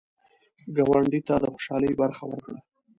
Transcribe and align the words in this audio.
ګاونډي 0.75 1.19
ته 1.27 1.35
د 1.41 1.45
خوشحالۍ 1.53 1.91
برخه 2.01 2.23
ورکړه 2.27 2.59